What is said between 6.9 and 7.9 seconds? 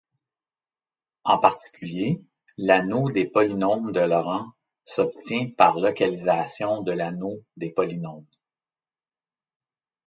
l'anneau des